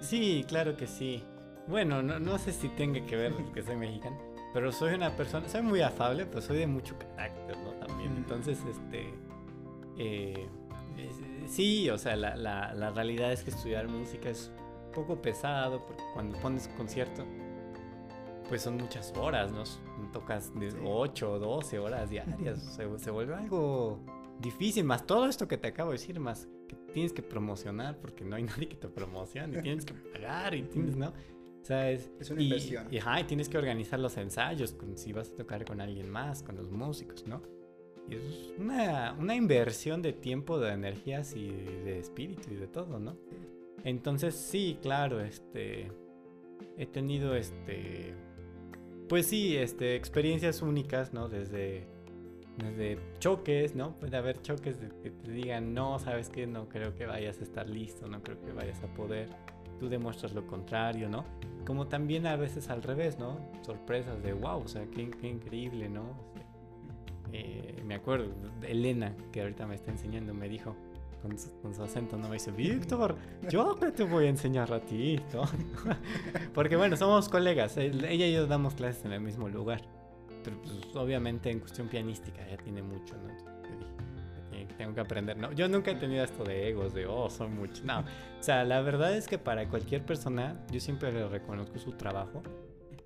[0.00, 1.22] Sí, claro que sí.
[1.68, 4.18] Bueno, no, sé si tenga que ver que soy mexicano,
[4.52, 7.63] pero soy una persona, soy muy afable, pero soy de mucho carácter, ¿no?
[7.86, 8.16] También.
[8.16, 9.12] Entonces, este...
[9.96, 10.48] Eh,
[11.46, 14.50] sí, o sea, la, la, la realidad es que estudiar música es
[14.86, 17.24] un poco pesado, porque cuando pones concierto,
[18.48, 19.64] pues son muchas horas, ¿no?
[20.12, 22.60] Tocas de 8 o 12 horas diarias,
[22.98, 24.00] se, vuelve algo
[24.40, 26.48] difícil, más todo esto que te acabo de decir, más
[26.92, 30.62] tienes que promocionar porque no hay nadie que te promocione, y tienes que pagar y
[30.62, 31.08] tienes, ¿no?
[31.08, 32.86] O sea, es, Es una inversión.
[32.90, 36.10] Y, ajá, y tienes que organizar los ensayos, con, si vas a tocar con alguien
[36.10, 37.40] más, con los músicos, ¿no?
[38.10, 43.16] Es una, una inversión de tiempo, de energías y de espíritu y de todo, ¿no?
[43.84, 45.90] Entonces sí, claro, este
[46.76, 48.14] he tenido este
[49.08, 51.28] pues sí, este experiencias únicas, ¿no?
[51.28, 51.86] Desde
[52.58, 53.98] desde choques, ¿no?
[53.98, 57.42] Puede haber choques de que te digan, "No, sabes que no creo que vayas a
[57.42, 59.28] estar listo, no creo que vayas a poder."
[59.80, 61.24] Tú demuestras lo contrario, ¿no?
[61.66, 63.38] Como también a veces al revés, ¿no?
[63.62, 66.33] Sorpresas de, "Wow, o sea, qué increíble, ¿no?"
[67.36, 70.76] Eh, me acuerdo, Elena, que ahorita me está enseñando, me dijo
[71.20, 72.28] con su, con su acento, ¿no?
[72.28, 73.16] Me dice, Víctor,
[73.50, 75.42] yo te voy a enseñar a ti, ¿no?
[76.54, 79.80] Porque bueno, somos colegas, el- ella y yo damos clases en el mismo lugar,
[80.44, 83.34] pero pues obviamente en cuestión pianística ya tiene mucho, ¿no?
[84.78, 85.50] "Tengo- que aprender, ¿no?
[85.52, 88.00] Yo nunca he tenido esto de egos, de, oh, son muchos, no.
[88.00, 92.42] O sea, la verdad es que para cualquier persona, yo siempre le reconozco su trabajo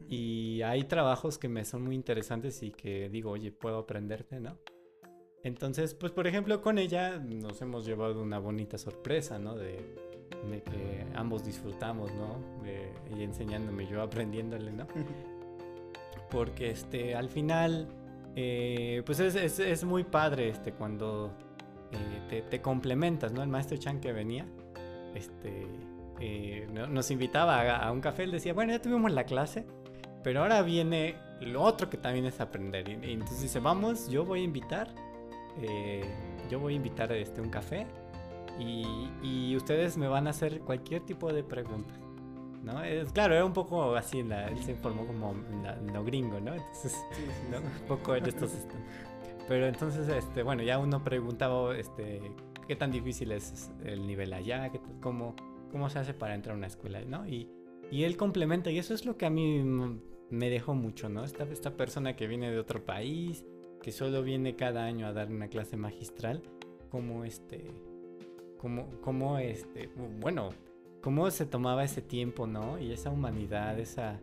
[0.08, 4.56] y hay trabajos que me son muy interesantes y que digo, oye, puedo aprenderte, ¿no?
[5.44, 9.54] Entonces, pues por ejemplo, con ella nos hemos llevado una bonita sorpresa, ¿no?
[9.54, 9.76] De,
[10.50, 12.62] de que ambos disfrutamos, ¿no?
[12.62, 14.86] De ella enseñándome, yo aprendiéndole, ¿no?
[16.30, 17.88] Porque este, al final,
[18.36, 21.32] eh, pues es, es- es muy padre este, cuando
[21.92, 23.42] eh, te, te complementas, ¿no?
[23.42, 24.46] El maestro Chan que venía,
[25.14, 25.66] este,
[26.20, 29.64] eh, no- nos invitaba a, a un café, él decía, bueno, ya tuvimos la clase,
[30.22, 32.88] pero ahora viene lo otro que también es aprender.
[32.88, 34.88] Y, y entonces dice, vamos, yo voy a invitar,
[35.60, 36.04] eh,
[36.50, 37.86] yo voy a invitar este, un café
[38.58, 41.94] y, y ustedes me van a hacer cualquier tipo de pregunta.
[42.62, 42.82] ¿No?
[42.82, 45.92] Es, claro, era un poco así, en la- él se informó como en, la- en
[45.92, 46.52] lo gringo, ¿no?
[46.54, 47.58] Entonces, Sí, sí, ¿no?
[47.58, 47.64] sí.
[47.82, 48.50] Un poco en estos
[49.46, 52.20] Pero entonces, este, bueno, ya uno preguntaba, este,
[52.66, 55.34] qué tan difícil es el nivel allá, ¿Qué cómo,
[55.70, 57.26] cómo se hace para entrar a una escuela, ¿no?
[57.28, 57.48] Y,
[57.92, 59.62] y él complementa, y eso es lo que a mí
[60.30, 61.24] me dejó mucho, ¿no?
[61.24, 63.44] Esta, esta persona que viene de otro país,
[63.82, 66.42] que solo viene cada año a dar una clase magistral,
[66.90, 67.70] como este,
[68.58, 69.88] como, como este,
[70.20, 70.50] bueno,
[71.00, 72.78] cómo se tomaba ese tiempo, ¿no?
[72.78, 74.20] Y esa humanidad, esa,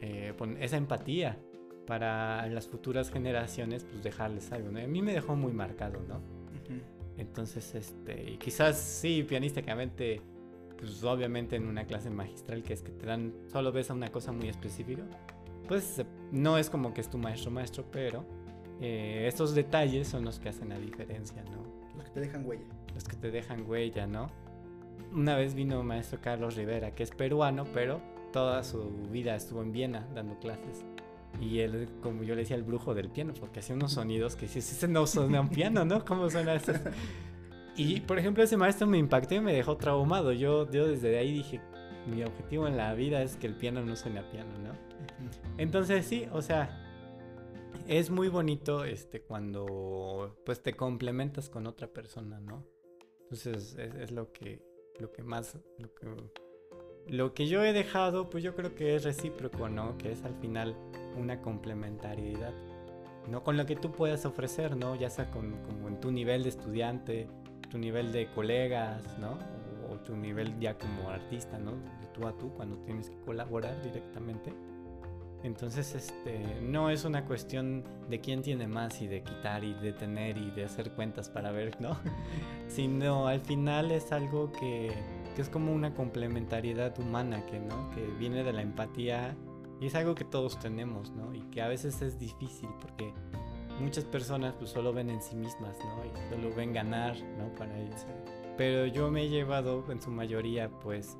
[0.00, 1.38] eh, esa empatía
[1.86, 4.80] para las futuras generaciones, pues dejarles algo, ¿no?
[4.80, 6.20] A mí me dejó muy marcado, ¿no?
[7.16, 10.20] Entonces, este, quizás sí, pianísticamente,
[10.78, 14.10] pues obviamente en una clase magistral que es que te dan, solo ves a una
[14.10, 15.02] cosa muy específica,
[15.68, 18.24] pues no es como que es tu maestro maestro, pero
[18.80, 21.64] eh, estos detalles son los que hacen la diferencia, ¿no?
[21.96, 22.64] Los que te dejan huella.
[22.94, 24.30] los que te dejan huella, ¿no?
[25.12, 28.00] Una vez vino maestro Carlos Rivera, que es peruano, pero
[28.32, 30.84] toda su vida estuvo en Viena dando clases.
[31.40, 34.48] Y él, como yo le decía, el brujo del piano, porque hacía unos sonidos que
[34.48, 36.04] sí, sí se no suena un piano, ¿no?
[36.04, 36.72] ¿Cómo suena eso?
[37.76, 40.32] Y, por ejemplo, ese maestro me impactó y me dejó traumado.
[40.32, 41.60] Yo, yo desde ahí dije,
[42.06, 44.72] mi objetivo en la vida es que el piano no suene a piano, ¿no?
[45.58, 46.80] Entonces sí, o sea,
[47.88, 52.64] es muy bonito este cuando pues te complementas con otra persona, ¿no?
[53.22, 54.62] Entonces es, es lo que
[55.00, 56.06] lo que más lo que
[57.08, 59.98] lo que yo he dejado, pues yo creo que es recíproco, ¿no?
[59.98, 60.74] Que es al final
[61.18, 62.52] una complementariedad.
[63.28, 64.94] No con lo que tú puedas ofrecer, ¿no?
[64.96, 67.28] Ya sea con, como en tu nivel de estudiante,
[67.74, 69.36] tu nivel de colegas, ¿no?
[69.90, 71.72] O, tu nivel ya como artista, ¿no?
[71.72, 74.52] De tú a tú, cuando tienes que colaborar directamente.
[75.42, 79.92] Entonces, este, no es una cuestión de quién tiene más y de quitar y de
[79.92, 81.98] tener y de hacer cuentas para ver, ¿no?
[82.68, 84.92] Sino al final es algo que,
[85.34, 87.90] que es como una complementariedad humana, que, ¿no?
[87.90, 89.34] Que viene de la empatía
[89.80, 91.34] y es algo que todos tenemos, ¿no?
[91.34, 93.12] Y que a veces es difícil porque
[93.80, 96.04] muchas personas pues solo ven en sí mismas, ¿no?
[96.04, 97.52] Y solo ven ganar, ¿no?
[97.54, 98.06] Para ellos.
[98.56, 101.16] Pero yo me he llevado en su mayoría, pues,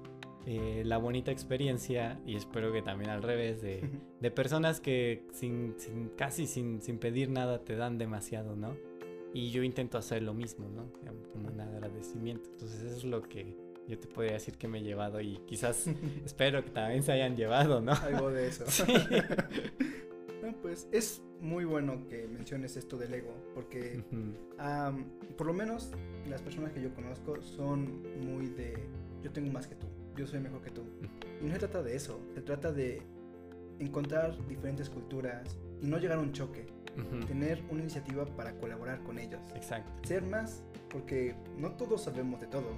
[0.46, 3.88] eh, la bonita experiencia y espero que también al revés de,
[4.20, 8.76] de personas que sin, sin- casi sin, sin pedir nada te dan demasiado, ¿no?
[9.32, 10.92] Y yo intento hacer lo mismo, ¿no?
[11.32, 12.48] Como un agradecimiento.
[12.52, 13.56] Entonces eso es lo que
[13.88, 15.86] yo te podría decir que me he llevado y quizás
[16.24, 17.92] espero que también se hayan llevado, ¿no?
[17.94, 18.64] Algo de eso.
[18.68, 18.84] Sí.
[20.92, 24.02] Es muy bueno que menciones esto del ego, porque
[25.36, 25.92] por lo menos
[26.28, 28.74] las personas que yo conozco son muy de
[29.22, 30.82] yo tengo más que tú, yo soy mejor que tú.
[31.40, 33.02] Y no se trata de eso, se trata de
[33.78, 36.66] encontrar diferentes culturas y no llegar a un choque,
[37.26, 39.40] tener una iniciativa para colaborar con ellos.
[39.54, 39.90] Exacto.
[40.06, 42.76] Ser más, porque no todos sabemos de todo.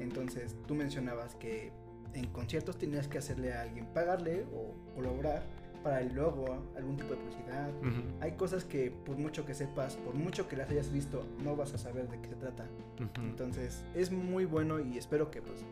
[0.00, 1.72] Entonces tú mencionabas que
[2.14, 5.42] en conciertos tenías que hacerle a alguien pagarle o colaborar
[5.88, 6.44] para el logo,
[6.76, 7.70] algún tipo de publicidad.
[7.78, 11.56] Ujú, Hay cosas que por mucho que sepas, por mucho que las hayas visto, no
[11.56, 12.64] vas a saber de qué se trata.
[12.96, 13.22] ujú.
[13.22, 15.64] Entonces es muy bueno y espero que pues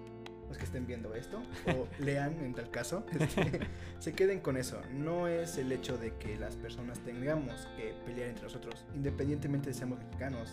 [0.48, 3.60] los que estén viendo esto o lean en tal caso, este,
[3.98, 4.80] se queden con eso.
[4.90, 9.74] No es el hecho de que las personas tengamos que pelear entre nosotros, independientemente de
[9.74, 10.50] seamos mexicanos,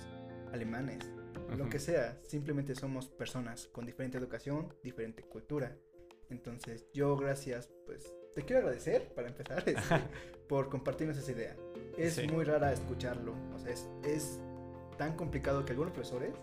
[0.52, 1.10] alemanes,
[1.56, 1.70] lo Ujú.
[1.70, 5.78] que sea, simplemente somos personas con diferente educación, diferente cultura.
[6.30, 9.76] Entonces yo gracias, pues te quiero agradecer para empezar este,
[10.48, 11.56] por compartirnos esa idea.
[11.98, 12.28] Es Sí.
[12.28, 14.40] muy rara escucharlo, o sea, es, es
[14.98, 16.34] tan complicado que algunos profesores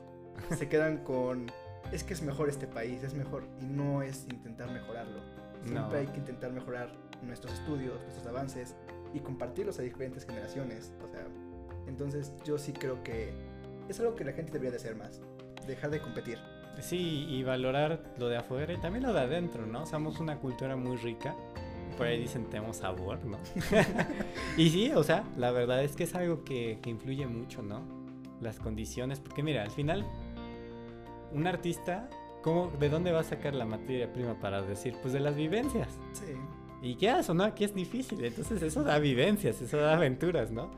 [0.57, 1.50] se quedan con
[1.92, 5.18] es que es mejor este país, es mejor y no es intentar mejorarlo.
[5.64, 5.90] Siempre No.
[5.96, 6.90] hay que intentar mejorar
[7.22, 8.74] nuestros estudios, nuestros avances
[9.12, 10.92] y compartirlos a diferentes generaciones.
[11.05, 11.26] O sea,
[11.88, 13.33] entonces yo sí creo que
[13.88, 15.20] es algo que la gente debería de hacer más,
[15.66, 16.38] dejar de competir.
[16.81, 19.85] Sí, y valorar lo de afuera y también lo de adentro, ¿no?
[19.87, 21.35] Somos una cultura muy rica.
[22.00, 23.36] Por ahí dicen tenemos sabor, ¿no?
[24.56, 27.82] y sí, o sea, la verdad es que es algo que, que influye mucho, ¿no?
[28.40, 30.06] Las condiciones, porque mira, al final,
[31.30, 32.08] un artista,
[32.42, 34.94] ¿cómo, ¿de dónde va a sacar la materia prima para decir?
[35.02, 35.88] Pues de las vivencias.
[36.14, 36.32] Sí.
[36.80, 40.70] Y qué o no, aquí es difícil, entonces eso da vivencias, eso da aventuras, ¿no?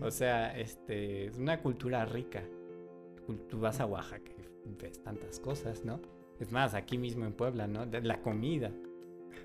[0.00, 2.44] O sea, este, es una cultura rica.
[3.50, 4.30] Tú vas a Oaxaca
[4.64, 5.98] y ves tantas cosas, ¿no?
[6.38, 7.84] Es más, aquí mismo en Puebla, ¿no?
[7.84, 8.70] La comida,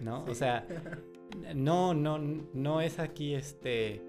[0.01, 0.23] ¿no?
[0.25, 0.65] O sea,
[1.55, 4.01] no, no, no es aquí este...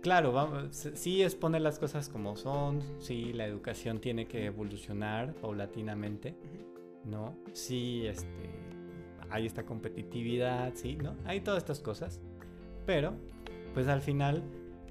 [0.00, 5.34] Claro, vamos, sí es poner las cosas como son, sí, la educación tiene que evolucionar
[5.34, 6.36] paulatinamente.
[7.08, 7.34] ¿no?
[7.52, 8.50] Sí, este,
[9.30, 11.16] hay esta competitividad, sí, ¿no?
[11.24, 12.20] Hay todas estas cosas,
[12.86, 13.14] pero,
[13.74, 14.42] pues al final,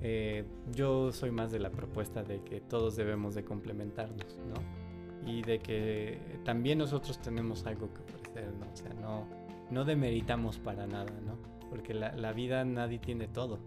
[0.02, 5.30] eh, yo soy más de la propuesta de que todos debemos de complementarnos, ¿no?
[5.30, 8.72] Y de que también nosotros tenemos algo que ofrecer, ¿no?
[8.72, 9.28] O sea, no,
[9.72, 11.38] no demeritamos para nada, ¿no?
[11.70, 13.60] Porque la, la vida nadie tiene todo,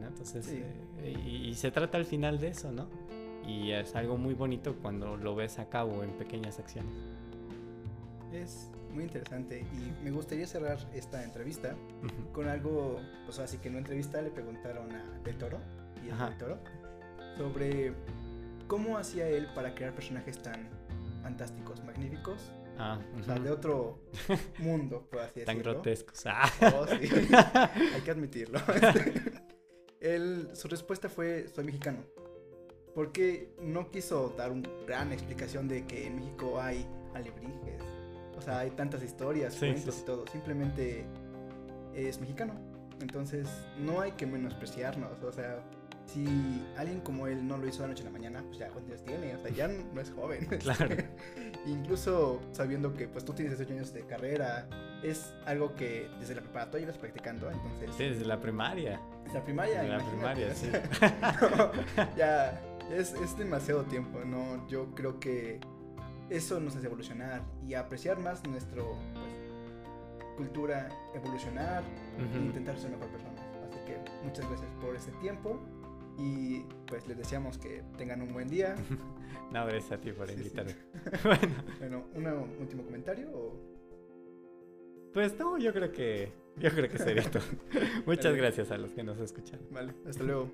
[0.00, 0.06] ¿no?
[0.08, 0.62] Entonces, Sí.
[0.98, 2.88] eh, y, y se trata al final de eso, ¿no?
[3.46, 6.92] Y es algo muy bonito cuando lo ves a cabo en pequeñas acciones.
[8.32, 11.74] Es muy interesante y me gustaría cerrar esta entrevista
[12.32, 15.58] con algo, pues así que en una entrevista le preguntaron a Del Toro
[16.06, 16.28] y Ajá.
[16.30, 16.58] Del Toro
[17.38, 17.92] sobre
[18.66, 20.68] cómo hacía él para crear personajes tan
[21.22, 23.42] fantásticos, magníficos, Ah, o sea, ujú.
[23.44, 23.98] de otro
[24.58, 25.72] mundo, por así Tan decirlo.
[25.74, 26.22] grotescos.
[26.26, 26.50] Ah.
[26.74, 27.08] Oh, sí.
[27.94, 28.60] Hay que admitirlo.
[30.00, 31.98] Él, su respuesta fue, soy mexicano.
[32.94, 37.82] Porque no quiso dar una gran explicación de que en México hay alebrijes.
[38.36, 40.24] O sea, hay tantas historias, Sí, cuentos sí, y todo.
[40.28, 41.04] Simplemente
[41.94, 42.54] es mexicano.
[43.00, 45.22] Entonces, no hay que menospreciarnos.
[45.22, 45.62] O sea,
[46.06, 46.24] si
[46.76, 49.04] alguien como él no lo hizo de la noche a la mañana, pues ya cuántos
[49.04, 49.36] tiene.
[49.36, 50.46] O sea, ya no es joven.
[50.58, 50.96] Claro.
[51.68, 54.66] Incluso sabiendo que pues tú tienes 18 años de carrera,
[55.02, 59.00] es algo que desde la preparatoria ibas practicando, entonces Sí, desde la primaria.
[59.24, 60.70] desde la primaria, Desde la primaria, sí.
[61.56, 65.60] no, ya es, es demasiado tiempo, no, yo creo que
[66.30, 71.82] eso nos hace evolucionar y apreciar más nuestro pues, cultura, evolucionar
[72.18, 72.44] e Ujú.
[72.46, 73.40] intentar ser mejor personas.
[73.68, 75.60] Así que muchas gracias por este tiempo
[76.18, 78.74] y pues les deseamos que tengan un buen día.
[79.52, 80.50] No, gracias a ti por Sí, sí.
[81.24, 83.78] bueno, Bueno, un último comentario o
[85.12, 87.42] pues no, yo creo que yo creo que sería todo.
[88.06, 88.36] Muchas Vale.
[88.36, 89.60] gracias a los que nos escuchan.
[89.70, 90.52] Vale, hasta luego.